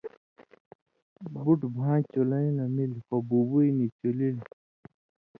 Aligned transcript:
بُٹہۡ 1.31 1.71
بھاں 1.75 1.97
چُلَیں 2.11 2.49
لمِل 2.57 2.91
خو 3.05 3.15
بُبوئ 3.29 3.67
نی 3.77 3.87
چولِلیۡ۔ 3.97 4.37